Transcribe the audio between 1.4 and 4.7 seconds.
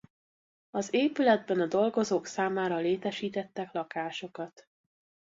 a dolgozók számára létesítettek lakásokat.